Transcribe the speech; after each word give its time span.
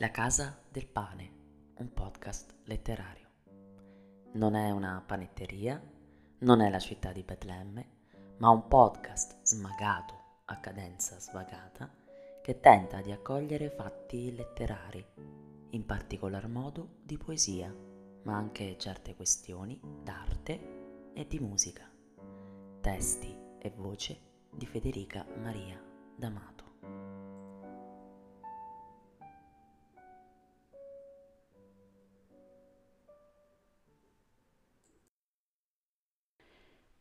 La 0.00 0.12
Casa 0.12 0.56
del 0.70 0.86
Pane, 0.86 1.32
un 1.78 1.92
podcast 1.92 2.54
letterario. 2.66 3.26
Non 4.34 4.54
è 4.54 4.70
una 4.70 5.02
panetteria, 5.04 5.82
non 6.38 6.60
è 6.60 6.70
la 6.70 6.78
città 6.78 7.10
di 7.10 7.24
Betlemme, 7.24 7.88
ma 8.36 8.50
un 8.50 8.68
podcast 8.68 9.42
smagato 9.42 10.42
a 10.44 10.60
cadenza 10.60 11.18
svagata 11.18 11.92
che 12.40 12.60
tenta 12.60 13.00
di 13.00 13.10
accogliere 13.10 13.70
fatti 13.70 14.32
letterari, 14.36 15.04
in 15.70 15.84
particolar 15.84 16.46
modo 16.46 16.98
di 17.02 17.18
poesia, 17.18 17.74
ma 18.22 18.36
anche 18.36 18.78
certe 18.78 19.16
questioni 19.16 19.80
d'arte 20.04 21.10
e 21.12 21.26
di 21.26 21.40
musica. 21.40 21.90
Testi 22.80 23.36
e 23.58 23.72
voce 23.74 24.20
di 24.48 24.64
Federica 24.64 25.26
Maria 25.38 25.82
D'Amato. 26.14 26.67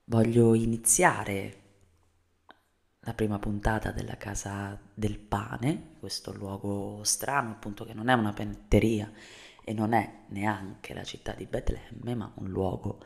Voglio 0.10 0.54
iniziare 0.54 1.64
la 3.02 3.14
prima 3.14 3.40
puntata 3.40 3.92
della 3.92 4.16
Casa 4.16 4.80
del 4.94 5.20
Pane, 5.20 5.96
questo 6.00 6.32
luogo 6.32 7.04
strano 7.04 7.52
appunto 7.52 7.84
che 7.84 7.94
non 7.94 8.08
è 8.08 8.14
una 8.14 8.32
penteria 8.32 9.12
e 9.62 9.74
non 9.74 9.92
è 9.92 10.24
neanche 10.30 10.94
la 10.94 11.04
città 11.04 11.34
di 11.34 11.46
Betlemme, 11.46 12.16
ma 12.16 12.32
un 12.36 12.48
luogo 12.48 13.04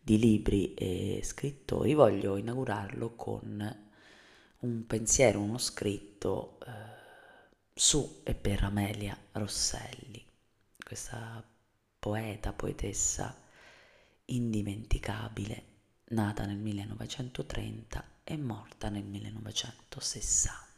di 0.00 0.20
libri 0.20 0.72
e 0.74 1.20
scrittori, 1.24 1.94
voglio 1.94 2.36
inaugurarlo 2.36 3.16
con 3.16 3.88
un 4.60 4.86
pensiero, 4.86 5.40
uno 5.40 5.58
scritto 5.58 6.60
eh, 6.60 7.48
su 7.74 8.20
e 8.22 8.36
per 8.36 8.62
Amelia 8.62 9.18
Rosselli, 9.32 10.24
questa 10.78 11.44
poeta, 11.98 12.52
poetessa 12.52 13.36
indimenticabile 14.26 15.69
nata 16.10 16.44
nel 16.44 16.58
1930 16.58 18.04
e 18.24 18.36
morta 18.36 18.88
nel 18.88 19.04
1960. 19.04 20.68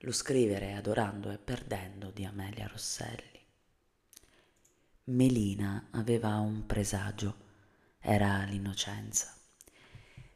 Lo 0.00 0.12
scrivere 0.12 0.74
Adorando 0.74 1.30
e 1.30 1.38
perdendo 1.38 2.10
di 2.10 2.26
Amelia 2.26 2.66
Rosselli. 2.66 3.40
Melina 5.04 5.88
aveva 5.92 6.36
un 6.36 6.66
presagio, 6.66 7.46
era 7.98 8.44
l'innocenza. 8.44 9.34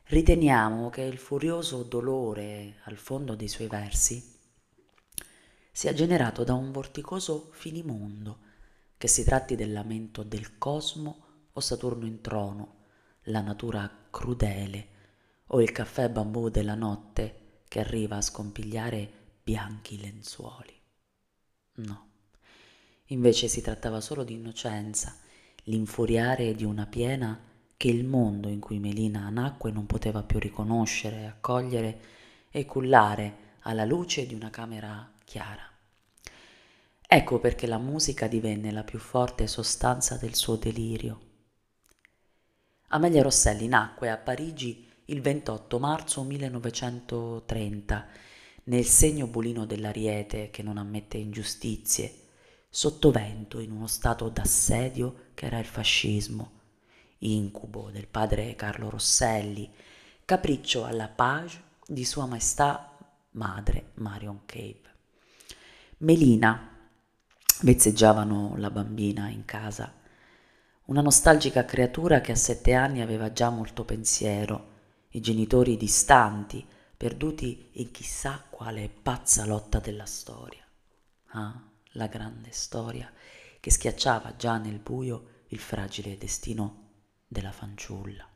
Riteniamo 0.05 0.89
che 0.89 1.03
il 1.03 1.19
furioso 1.19 1.83
dolore 1.83 2.77
al 2.85 2.97
fondo 2.97 3.35
dei 3.35 3.49
suoi 3.49 3.69
versi 3.69 4.31
sia 5.71 5.93
generato 5.93 6.43
da 6.43 6.55
un 6.55 6.73
vorticoso 6.73 7.51
finimondo, 7.53 8.39
che 8.97 9.09
si 9.09 9.25
tratti 9.25 9.57
del 9.57 9.73
lamento 9.73 10.23
del 10.23 10.57
cosmo 10.57 11.25
o 11.53 11.61
Saturno 11.61 12.07
in 12.07 12.21
trono, 12.23 12.81
la 13.27 13.41
natura 13.41 13.89
crudele 14.11 14.89
o 15.49 15.61
il 15.61 15.71
caffè 15.71 16.09
bambù 16.09 16.49
della 16.49 16.75
notte 16.75 17.61
che 17.69 17.79
arriva 17.79 18.17
a 18.17 18.23
scompigliare 18.23 19.11
bianchi 19.43 20.01
lenzuoli. 20.01 20.75
No, 21.75 22.07
invece 23.07 23.49
si 23.49 23.61
trattava 23.61 24.01
solo 24.01 24.25
di 24.25 24.35
innocenza, 24.35 25.17
l'infuriare 25.65 26.55
di 26.55 26.65
una 26.65 26.87
piena 26.87 27.39
che 27.77 27.89
il 27.89 28.05
mondo 28.05 28.49
in 28.49 28.61
cui 28.61 28.79
Melina 28.79 29.29
nacque 29.29 29.71
non 29.71 29.87
poteva 29.87 30.23
più 30.23 30.39
riconoscere, 30.39 31.27
accogliere 31.27 32.01
e 32.51 32.65
cullare 32.65 33.51
alla 33.61 33.85
luce 33.85 34.27
di 34.27 34.35
una 34.35 34.51
camera 34.51 35.13
chiara. 35.25 35.63
Ecco 37.07 37.39
perché 37.39 37.67
la 37.67 37.79
musica 37.79 38.27
divenne 38.27 38.73
la 38.73 38.85
più 38.85 38.99
forte 38.99 39.47
sostanza 39.47 40.17
del 40.17 40.35
suo 40.35 40.57
delirio 40.57 41.31
Amelia 42.95 43.23
Rosselli 43.23 43.69
nacque 43.69 44.11
a 44.11 44.19
Parigi 44.19 44.87
il 45.07 45.23
28 45.23 45.79
marzo 45.79 46.25
1930 46.25 48.07
nel 48.65 48.85
segno 48.85 49.27
bulino 49.27 49.65
dell'ariete 49.65 50.51
che 50.51 50.63
non 50.63 50.77
ammette 50.77 51.17
ingiustizie, 51.17 52.15
sottovento 52.69 53.61
in 53.61 53.71
uno 53.71 53.87
stato 53.87 54.29
d'assedio 54.29 55.31
che 55.33 55.47
era 55.47 55.59
il 55.59 55.65
fascismo, 55.65 56.51
incubo 57.21 57.89
del 57.91 58.07
padre 58.09 58.55
Carlo 58.57 58.91
Rosselli, 58.91 59.73
capriccio 60.27 60.85
alla 60.85 61.09
page 61.09 61.63
di 61.87 62.05
Sua 62.05 62.27
Maestà 62.27 62.95
Madre 63.31 63.93
Marion 63.95 64.41
Cave. 64.45 64.83
Melina 65.99 66.77
vezzeggiavano 67.63 68.53
la 68.59 68.71
bambina 68.71 69.31
in 69.31 69.47
casa 69.47 70.01
una 70.87 71.01
nostalgica 71.01 71.65
creatura 71.65 72.21
che 72.21 72.33
a 72.33 72.37
sette 72.37 72.75
anni 72.75 73.01
aveva 73.01 73.33
già 73.33 73.51
molto 73.51 73.85
pensiero, 73.85 74.71
i 75.11 75.21
genitori 75.21 75.77
distanti, 75.77 76.67
perduti 76.97 77.71
in 77.73 77.91
chissà 77.91 78.45
quale 78.49 78.89
pazza 78.89 79.45
lotta 79.45 79.79
della 79.79 80.07
storia. 80.07 80.65
Ah, 81.35 81.63
la 81.93 82.07
grande 82.07 82.51
storia 82.51 83.11
che 83.61 83.71
schiacciava 83.71 84.35
già 84.37 84.59
nel 84.59 84.79
buio 84.79 85.45
il 85.49 85.59
fragile 85.59 86.19
destino 86.19 86.91
della 87.29 87.53
fanciulla. 87.53 88.27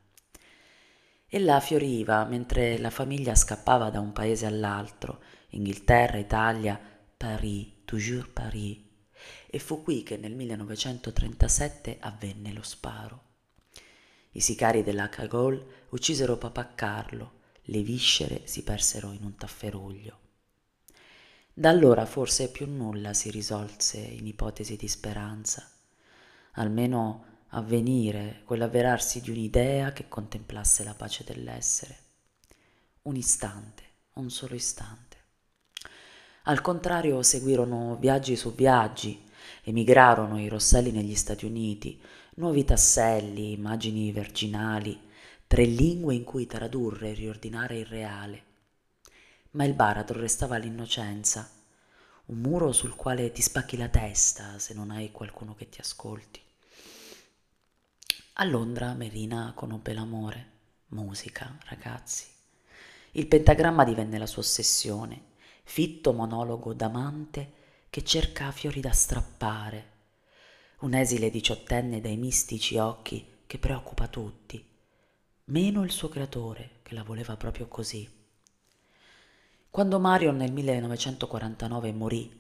Ella 1.29 1.61
fioriva 1.61 2.25
mentre 2.25 2.79
la 2.79 2.91
famiglia 2.91 3.35
scappava 3.35 3.91
da 3.91 3.99
un 4.01 4.13
paese 4.13 4.47
all'altro, 4.47 5.23
Inghilterra, 5.51 6.19
Italia, 6.19 6.81
Paris, 7.17 7.83
toujours 7.85 8.29
Paris, 8.29 8.79
e 9.57 9.59
fu 9.59 9.83
qui 9.83 10.03
che 10.03 10.19
nel 10.19 10.35
1937 10.35 11.97
avvenne 12.01 12.53
lo 12.53 12.63
sparo. 12.63 13.23
I 14.33 14.41
sicari 14.41 14.83
della 14.83 15.09
Cagol 15.09 15.87
uccisero 15.89 16.37
papà 16.37 16.75
Carlo, 16.75 17.41
le 17.63 17.81
viscere 17.81 18.43
si 18.45 18.63
persero 18.63 19.13
in 19.13 19.25
un 19.25 19.35
tafferuglio. 19.35 20.19
Da 21.55 21.71
allora 21.71 22.05
forse 22.05 22.51
più 22.51 22.69
nulla 22.69 23.15
si 23.15 23.31
risolse 23.31 23.97
in 23.97 24.27
ipotesi 24.27 24.77
di 24.77 24.89
speranza, 24.89 25.67
almeno 26.53 27.45
avvenire 27.49 28.43
quell'avverarsi 28.45 29.23
di 29.23 29.31
un'idea 29.31 29.95
che 29.95 30.07
contemplasse 30.07 30.85
la 30.85 30.93
pace 30.93 31.25
dell'essere. 31.25 31.99
Un 33.03 33.17
istante, 33.17 33.85
un 34.17 34.29
solo 34.29 34.55
istante. 34.55 35.17
Al 36.43 36.61
contrario 36.61 37.23
seguirono 37.23 37.97
viaggi 37.97 38.37
su 38.37 38.55
viaggi, 38.55 39.25
emigrarono 39.63 40.41
i 40.41 40.49
Rosselli 40.49 40.91
negli 40.91 41.15
Stati 41.15 41.45
Uniti, 41.45 42.01
nuovi 42.37 42.65
tasselli, 42.65 43.53
immagini 43.53 44.13
virginali, 44.13 45.01
tre 45.47 45.65
lingue 45.65 46.15
in 46.15 46.25
cui 46.25 46.47
tradurre 46.47 47.11
e 47.11 47.15
riordinare 47.15 47.79
il 47.79 47.87
reale. 47.87 48.45
Ma 49.53 49.65
il 49.65 49.75
baratro 49.75 50.21
restava 50.21 50.57
l'innocenza, 50.57 51.51
un 52.27 52.39
muro 52.39 52.73
sul 52.73 52.95
quale 52.95 53.33
ti 53.33 53.43
spacchi 53.43 53.77
la 53.77 53.89
testa 53.89 54.59
se 54.59 54.75
non 54.75 54.91
hai 54.91 55.11
qualcuno 55.13 55.55
che 55.55 55.69
ti 55.69 55.81
ascolti. 55.81 56.41
A 58.35 58.45
Londra 58.45 58.93
Merina 58.95 59.53
conobbe 59.55 59.95
l'amore, 59.95 60.51
musica, 60.89 61.57
ragazzi. 61.67 62.27
Il 63.13 63.27
pentagramma 63.27 63.85
divenne 63.85 64.19
la 64.19 64.27
sua 64.27 64.43
ossessione 64.43 65.35
fitto 65.69 66.13
monologo 66.13 66.73
d'amante 66.73 67.56
che 67.97 68.05
cerca 68.05 68.53
fiori 68.53 68.81
da 68.81 68.93
strappare, 68.93 69.93
un 70.81 70.93
esile 70.93 71.31
diciottenne 71.31 72.03
dai 72.03 72.19
mistici 72.19 72.77
occhi 72.77 73.27
che 73.47 73.57
preoccupa 73.57 74.07
tutti, 74.07 74.63
meno 75.45 75.83
il 75.83 75.91
suo 75.91 76.11
creatore 76.11 76.81
che 76.83 76.93
la 76.93 77.03
voleva 77.03 77.39
proprio 77.39 77.69
così. 77.69 78.07
Quando 79.71 79.99
Marion 79.99 80.37
nel 80.37 80.53
1949 80.53 81.93
morì, 81.95 82.39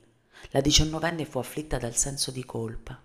la 0.50 0.60
diciannovenne 0.60 1.24
fu 1.24 1.38
afflitta 1.38 1.78
dal 1.78 1.96
senso 1.96 2.30
di 2.30 2.44
colpa, 2.44 3.02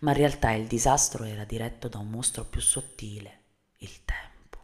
ma 0.00 0.10
in 0.10 0.16
realtà 0.16 0.50
il 0.54 0.66
disastro 0.66 1.22
era 1.22 1.44
diretto 1.44 1.86
da 1.86 1.98
un 1.98 2.10
mostro 2.10 2.44
più 2.44 2.60
sottile, 2.60 3.42
il 3.76 4.04
tempo. 4.04 4.58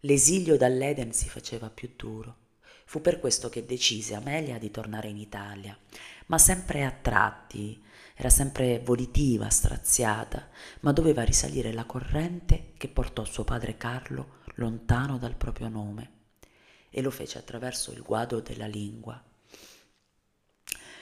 L'esilio 0.00 0.56
dall'Eden 0.56 1.12
si 1.12 1.28
faceva 1.28 1.68
più 1.68 1.92
duro 1.94 2.46
Fu 2.88 3.02
per 3.02 3.20
questo 3.20 3.50
che 3.50 3.66
decise 3.66 4.14
Amelia 4.14 4.56
di 4.56 4.70
tornare 4.70 5.08
in 5.08 5.18
Italia, 5.18 5.76
ma 6.28 6.38
sempre 6.38 6.86
a 6.86 6.90
tratti, 6.90 7.84
era 8.14 8.30
sempre 8.30 8.80
volitiva, 8.82 9.50
straziata, 9.50 10.48
ma 10.80 10.92
doveva 10.92 11.22
risalire 11.22 11.74
la 11.74 11.84
corrente 11.84 12.72
che 12.78 12.88
portò 12.88 13.26
suo 13.26 13.44
padre 13.44 13.76
Carlo 13.76 14.36
lontano 14.54 15.18
dal 15.18 15.36
proprio 15.36 15.68
nome 15.68 16.12
e 16.88 17.02
lo 17.02 17.10
fece 17.10 17.36
attraverso 17.36 17.92
il 17.92 18.00
guado 18.00 18.40
della 18.40 18.66
lingua. 18.66 19.22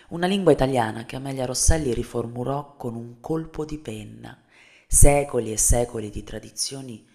Una 0.09 0.27
lingua 0.27 0.51
italiana 0.51 1.05
che 1.05 1.15
Amelia 1.15 1.47
Rosselli 1.47 1.95
riformulò 1.95 2.75
con 2.75 2.97
un 2.97 3.21
colpo 3.21 3.65
di 3.65 3.79
penna, 3.79 4.43
secoli 4.89 5.53
e 5.53 5.57
secoli 5.57 6.11
di 6.11 6.25
tradizioni, 6.25 7.07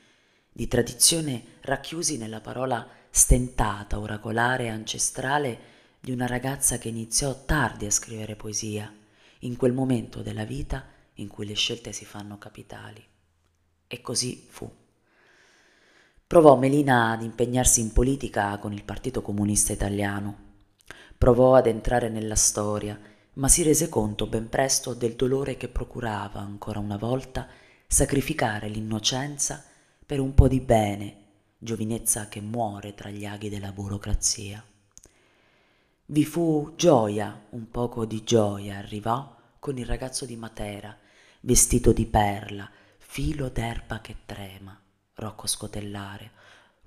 di 0.50 0.67
tradizione 0.69 1.57
racchiusi 1.59 2.17
nella 2.17 2.39
parola 2.39 3.00
stentata, 3.12 4.00
oracolare 4.00 4.63
e 4.63 4.69
ancestrale 4.69 5.60
di 6.00 6.12
una 6.12 6.25
ragazza 6.25 6.78
che 6.78 6.88
iniziò 6.88 7.44
tardi 7.46 7.86
a 7.86 7.92
scrivere 7.92 8.36
poesia, 8.36 8.92
in 9.40 9.58
quel 9.58 9.74
momento 9.74 10.22
della 10.22 10.46
vita 10.46 10.86
in 11.16 11.28
cui 11.28 11.46
le 11.46 11.54
scelte 11.54 11.92
si 11.92 12.06
fanno 12.06 12.38
capitali. 12.38 13.06
E 13.86 14.02
così 14.02 14.48
fu. 14.50 14.69
Provò 16.25 16.56
Melina 16.56 17.12
ad 17.12 17.24
impegnarsi 17.24 17.81
in 17.81 17.92
politica 17.92 18.58
con 18.58 18.72
il 18.72 18.84
Partito 18.84 19.22
Comunista 19.22 19.74
Italiano. 19.74 20.50
Provò 21.18 21.56
ad 21.56 21.68
entrare 21.68 22.08
nella 22.08 22.36
storia, 22.36 23.00
ma 23.34 23.50
si 23.50 23.63
rese 23.63 23.90
conto 23.90 24.28
ben 24.28 24.48
presto 24.48 24.94
del 24.94 25.16
dolore 25.16 25.58
che 25.58 25.68
procurava 25.68 26.40
ancora 26.40 26.80
una 26.80 26.98
volta 26.98 27.48
sacrificare 27.86 28.69
l'innocenza 28.69 29.63
per 30.06 30.22
un 30.22 30.34
po' 30.34 30.48
di 30.48 30.62
bene, 30.62 31.20
giovinezza 31.63 32.28
che 32.28 32.42
muore 32.42 32.96
tra 32.96 33.12
gli 33.12 33.24
aghi 33.24 33.48
della 33.48 33.72
burocrazia. 33.72 34.66
Vi 36.06 36.25
fu 36.25 36.74
gioia, 36.75 37.46
un 37.52 37.69
poco 37.69 38.06
di 38.06 38.24
gioia 38.24 38.80
arrivò 38.80 39.38
con 39.60 39.78
il 39.78 39.86
ragazzo 39.86 40.25
di 40.25 40.36
Matera, 40.36 40.98
vestito 41.42 41.94
di 41.94 42.08
perla, 42.08 42.68
filo 42.98 43.50
d'erba 43.50 44.02
che 44.02 44.16
trema, 44.25 44.75
Rocco 45.13 45.46
Scotellare, 45.46 46.31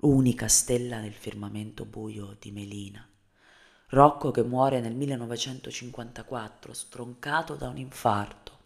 unica 0.01 0.49
stella 0.49 0.99
nel 0.99 1.13
firmamento 1.13 1.85
buio 1.85 2.35
di 2.37 2.51
Melina. 2.51 3.07
Rocco 3.87 4.31
che 4.31 4.43
muore 4.43 4.81
nel 4.81 4.93
1954, 4.93 6.73
stroncato 6.73 7.55
da 7.55 7.69
un 7.69 7.77
infarto, 7.77 8.59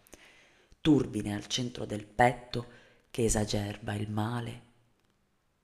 turbine 0.80 1.36
al 1.36 1.46
centro 1.46 1.86
del 1.86 2.04
petto 2.04 2.66
che 3.12 3.22
esagerba 3.26 3.94
il 3.94 4.10
male, 4.10 4.69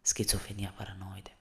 schizofrenia 0.06 0.73
paranoide. 0.75 1.32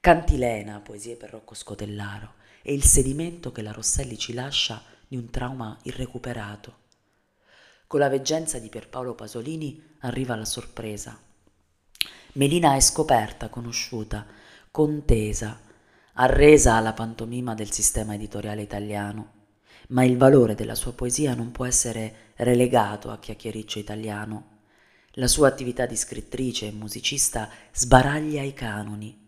Cantilena, 0.00 0.80
poesie 0.80 1.16
per 1.16 1.28
Rocco 1.28 1.54
Scotellaro, 1.54 2.36
è 2.62 2.70
il 2.70 2.82
sedimento 2.82 3.52
che 3.52 3.60
la 3.60 3.72
Rosselli 3.72 4.16
ci 4.16 4.32
lascia 4.32 4.82
di 5.06 5.18
un 5.18 5.28
trauma 5.28 5.76
irrecuperato. 5.82 6.78
Con 7.86 8.00
la 8.00 8.08
veggenza 8.08 8.58
di 8.58 8.70
Pierpaolo 8.70 9.14
Pasolini 9.14 9.96
arriva 10.00 10.34
la 10.34 10.46
sorpresa. 10.46 11.20
Melina 12.32 12.74
è 12.74 12.80
scoperta, 12.80 13.50
conosciuta, 13.50 14.26
contesa, 14.70 15.60
arresa 16.14 16.76
alla 16.76 16.94
pantomima 16.94 17.52
del 17.54 17.70
sistema 17.70 18.14
editoriale 18.14 18.62
italiano, 18.62 19.32
ma 19.88 20.04
il 20.04 20.16
valore 20.16 20.54
della 20.54 20.74
sua 20.74 20.94
poesia 20.94 21.34
non 21.34 21.52
può 21.52 21.66
essere 21.66 22.32
relegato 22.36 23.10
a 23.10 23.18
chiacchiericcio 23.18 23.78
italiano. 23.78 24.51
La 25.16 25.28
sua 25.28 25.48
attività 25.48 25.84
di 25.84 25.96
scrittrice 25.96 26.68
e 26.68 26.72
musicista 26.72 27.50
sbaraglia 27.70 28.42
i 28.42 28.54
canoni, 28.54 29.22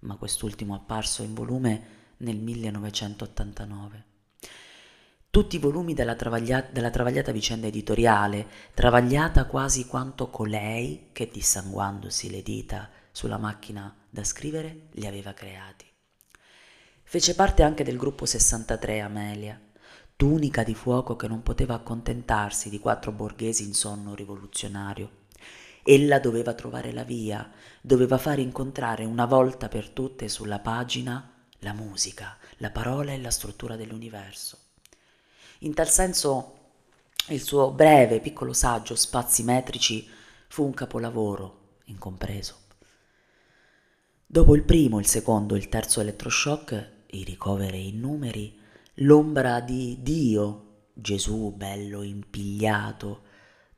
ma 0.00 0.16
quest'ultimo 0.16 0.74
apparso 0.74 1.22
in 1.22 1.34
volume 1.34 1.82
nel 2.16 2.36
1989. 2.36 4.04
Tutti 5.30 5.54
i 5.54 5.60
volumi 5.60 5.94
della, 5.94 6.16
travaglia- 6.16 6.66
della 6.68 6.90
travagliata 6.90 7.30
vicenda 7.30 7.68
editoriale, 7.68 8.48
travagliata 8.74 9.46
quasi 9.46 9.86
quanto 9.86 10.30
colei 10.30 11.10
che 11.12 11.30
dissanguandosi 11.32 12.30
le 12.30 12.42
dita 12.42 12.90
sulla 13.12 13.38
macchina 13.38 13.94
da 14.10 14.24
scrivere 14.24 14.88
li 14.94 15.06
aveva 15.06 15.32
creati. 15.32 15.86
Fece 17.04 17.36
parte 17.36 17.62
anche 17.62 17.84
del 17.84 17.96
gruppo 17.96 18.26
63 18.26 19.00
Amelia, 19.00 19.60
tunica 20.18 20.64
di 20.64 20.74
fuoco 20.74 21.14
che 21.14 21.28
non 21.28 21.44
poteva 21.44 21.74
accontentarsi 21.74 22.68
di 22.70 22.80
quattro 22.80 23.12
borghesi 23.12 23.62
in 23.62 23.72
sonno 23.72 24.16
rivoluzionario 24.16 25.26
Ella 25.84 26.18
doveva 26.18 26.54
trovare 26.54 26.90
la 26.90 27.04
via, 27.04 27.48
doveva 27.80 28.18
fare 28.18 28.40
incontrare 28.40 29.04
una 29.04 29.26
volta 29.26 29.68
per 29.68 29.90
tutte 29.90 30.28
sulla 30.28 30.58
pagina 30.58 31.46
la 31.60 31.72
musica, 31.72 32.36
la 32.56 32.72
parola 32.72 33.12
e 33.12 33.20
la 33.20 33.30
struttura 33.30 33.76
dell'universo. 33.76 34.58
In 35.60 35.72
tal 35.72 35.88
senso 35.88 36.56
il 37.28 37.40
suo 37.40 37.70
breve, 37.70 38.18
piccolo 38.18 38.52
saggio 38.52 38.96
Spazi 38.96 39.44
metrici 39.44 40.04
fu 40.48 40.64
un 40.64 40.74
capolavoro, 40.74 41.76
incompreso. 41.84 42.56
Dopo 44.26 44.56
il 44.56 44.64
primo, 44.64 44.98
il 44.98 45.06
secondo 45.06 45.54
e 45.54 45.58
il 45.58 45.68
terzo 45.68 46.00
elettroshock, 46.00 46.90
i 47.10 47.22
ricoveri 47.22 47.86
i 47.86 47.92
numeri, 47.92 48.57
l'ombra 49.00 49.60
di 49.60 49.98
Dio, 50.00 50.86
Gesù 50.92 51.52
bello 51.54 52.02
impigliato, 52.02 53.22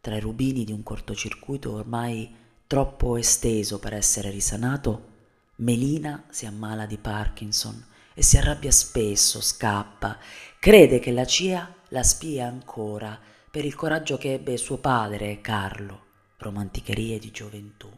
tra 0.01 0.17
i 0.17 0.21
rubini 0.21 0.65
di 0.65 0.73
un 0.73 0.83
cortocircuito 0.83 1.73
ormai 1.73 2.35
troppo 2.67 3.17
esteso 3.17 3.79
per 3.79 3.93
essere 3.93 4.31
risanato, 4.31 5.09
Melina 5.57 6.25
si 6.31 6.47
ammala 6.47 6.87
di 6.87 6.97
Parkinson 6.97 7.85
e 8.15 8.23
si 8.23 8.39
arrabbia 8.39 8.71
spesso, 8.71 9.43
scappa, 9.43 10.19
crede 10.59 11.01
che 11.01 11.13
la 11.13 11.27
CIA 11.27 11.75
la 11.89 12.03
spia 12.03 12.47
ancora 12.47 13.19
per 13.51 13.67
il 13.67 13.75
coraggio 13.75 14.17
che 14.17 14.35
ebbe 14.35 14.57
suo 14.57 14.79
padre, 14.79 15.43
Carlo, 15.43 16.05
romanticherie 16.39 17.19
di 17.19 17.31
gioventù. 17.31 17.91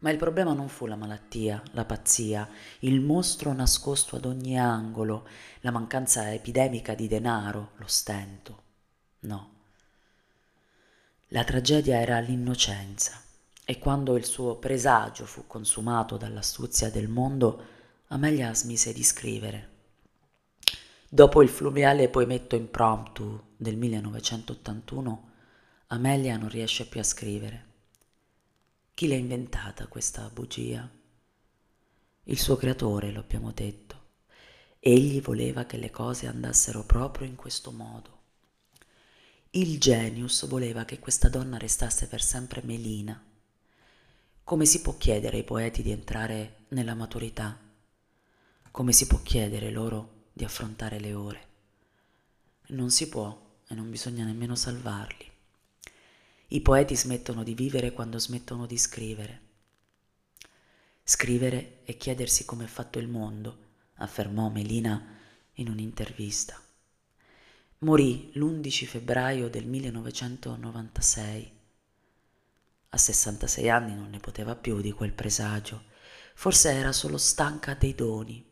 Ma 0.00 0.10
il 0.10 0.18
problema 0.18 0.52
non 0.52 0.68
fu 0.68 0.86
la 0.86 0.96
malattia, 0.96 1.62
la 1.72 1.84
pazzia, 1.84 2.48
il 2.80 3.00
mostro 3.00 3.52
nascosto 3.52 4.16
ad 4.16 4.26
ogni 4.26 4.58
angolo, 4.58 5.26
la 5.60 5.70
mancanza 5.70 6.32
epidemica 6.32 6.94
di 6.94 7.08
denaro, 7.08 7.70
lo 7.76 7.86
stento. 7.86 8.62
No. 9.20 9.54
La 11.28 11.44
tragedia 11.44 11.98
era 11.98 12.20
l'innocenza 12.20 13.20
e 13.64 13.78
quando 13.78 14.16
il 14.16 14.24
suo 14.24 14.56
presagio 14.56 15.24
fu 15.24 15.46
consumato 15.46 16.16
dall'astuzia 16.16 16.90
del 16.90 17.08
mondo, 17.08 17.74
Amelia 18.08 18.54
smise 18.54 18.92
di 18.92 19.02
scrivere. 19.02 19.70
Dopo 21.08 21.42
il 21.42 21.48
fluviale 21.48 22.08
poemetto 22.08 22.54
impromptu 22.54 23.54
del 23.56 23.76
1981, 23.76 25.30
Amelia 25.88 26.36
non 26.36 26.48
riesce 26.48 26.86
più 26.86 27.00
a 27.00 27.04
scrivere. 27.04 27.64
Chi 28.96 29.08
l'ha 29.08 29.14
inventata 29.14 29.88
questa 29.88 30.30
bugia? 30.32 30.90
Il 32.22 32.38
suo 32.38 32.56
creatore, 32.56 33.12
lo 33.12 33.20
abbiamo 33.20 33.52
detto. 33.52 34.04
Egli 34.78 35.20
voleva 35.20 35.66
che 35.66 35.76
le 35.76 35.90
cose 35.90 36.26
andassero 36.26 36.82
proprio 36.82 37.26
in 37.26 37.36
questo 37.36 37.72
modo. 37.72 38.20
Il 39.50 39.78
genius 39.78 40.46
voleva 40.46 40.86
che 40.86 40.98
questa 40.98 41.28
donna 41.28 41.58
restasse 41.58 42.08
per 42.08 42.22
sempre 42.22 42.62
Melina. 42.64 43.22
Come 44.42 44.64
si 44.64 44.80
può 44.80 44.96
chiedere 44.96 45.36
ai 45.36 45.44
poeti 45.44 45.82
di 45.82 45.90
entrare 45.90 46.64
nella 46.68 46.94
maturità? 46.94 47.54
Come 48.70 48.92
si 48.92 49.06
può 49.06 49.20
chiedere 49.20 49.68
loro 49.70 50.28
di 50.32 50.44
affrontare 50.44 51.00
le 51.00 51.12
ore? 51.12 51.48
Non 52.68 52.90
si 52.90 53.10
può 53.10 53.58
e 53.68 53.74
non 53.74 53.90
bisogna 53.90 54.24
nemmeno 54.24 54.54
salvarli. 54.54 55.34
I 56.48 56.60
poeti 56.60 56.96
smettono 56.96 57.42
di 57.42 57.54
vivere 57.54 57.92
quando 57.92 58.18
smettono 58.18 58.66
di 58.66 58.78
scrivere. 58.78 59.40
Scrivere 61.02 61.80
e 61.84 61.96
chiedersi 61.96 62.44
come 62.44 62.64
è 62.64 62.68
fatto 62.68 62.98
il 62.98 63.08
mondo, 63.08 63.58
affermò 63.94 64.48
Melina 64.48 65.14
in 65.54 65.68
un'intervista. 65.68 66.60
Morì 67.78 68.30
l'11 68.34 68.86
febbraio 68.86 69.48
del 69.48 69.66
1996. 69.66 71.52
A 72.88 72.96
66 72.96 73.68
anni 73.68 73.94
non 73.94 74.10
ne 74.10 74.18
poteva 74.18 74.54
più 74.54 74.80
di 74.80 74.92
quel 74.92 75.12
presagio 75.12 75.94
forse 76.36 76.70
era 76.70 76.92
solo 76.92 77.16
stanca 77.16 77.74
dei 77.74 77.94
doni. 77.94 78.44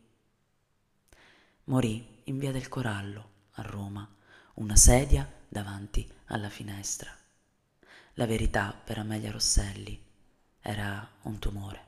Morì 1.65 2.21
in 2.23 2.39
via 2.39 2.51
del 2.51 2.67
Corallo, 2.67 3.29
a 3.53 3.61
Roma, 3.61 4.07
una 4.55 4.75
sedia 4.75 5.31
davanti 5.47 6.11
alla 6.25 6.49
finestra. 6.49 7.15
La 8.17 8.25
verità 8.25 8.73
per 8.81 8.97
Amelia 8.97 9.29
Rosselli 9.29 10.01
era 10.61 11.05
un 11.23 11.37
tumore. 11.37 11.84